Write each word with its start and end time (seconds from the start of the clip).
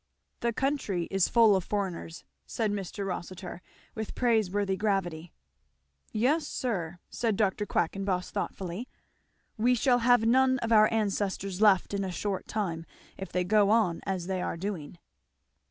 "The 0.39 0.51
country 0.51 1.07
is 1.11 1.27
full 1.27 1.55
of 1.55 1.63
foreigners," 1.63 2.23
said 2.47 2.71
Mr. 2.71 3.05
Rossitur 3.05 3.61
with 3.93 4.15
praiseworthy 4.15 4.75
gravity. 4.75 5.31
"Yes 6.11 6.47
sir," 6.47 6.97
said 7.11 7.35
Dr. 7.35 7.67
Quackenboss 7.67 8.31
thoughtfully; 8.31 8.89
"we 9.57 9.75
shall 9.75 9.99
have 9.99 10.25
none 10.25 10.57
of 10.63 10.71
our 10.71 10.91
ancestors 10.91 11.61
left 11.61 11.93
in 11.93 12.03
a 12.03 12.09
short 12.09 12.47
time, 12.47 12.87
if 13.15 13.31
they 13.31 13.43
go 13.43 13.69
on 13.69 14.01
as 14.07 14.25
they 14.25 14.41
are 14.41 14.57
doing." 14.57 14.97